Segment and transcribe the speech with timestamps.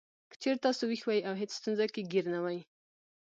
[0.29, 2.59] که چېرې تاسو وېښ وئ او هېڅ ستونزو کې ګېر نه وئ.